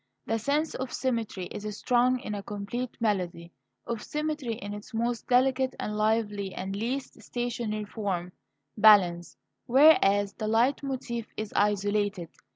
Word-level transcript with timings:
The 0.25 0.39
sense 0.39 0.73
of 0.73 0.91
symmetry 0.91 1.45
is 1.51 1.77
strong 1.77 2.19
in 2.21 2.33
a 2.33 2.41
complete 2.41 2.97
melody 2.99 3.51
of 3.85 4.01
symmetry 4.01 4.55
in 4.55 4.73
its 4.73 4.95
most 4.95 5.27
delicate 5.27 5.75
and 5.79 5.95
lively 5.95 6.55
and 6.55 6.75
least 6.75 7.21
stationary 7.21 7.85
form 7.85 8.31
balance; 8.75 9.37
whereas 9.67 10.33
the 10.33 10.47
leit 10.47 10.81
motif 10.81 11.27
is 11.37 11.53
isolated. 11.55 12.29